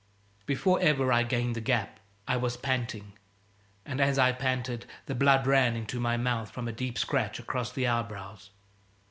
[0.47, 3.13] Before ever I gained the gap I was panting,
[3.85, 7.71] and as I panted the blood ran into my mouth from a deep scratch across
[7.71, 8.49] the eyebrows.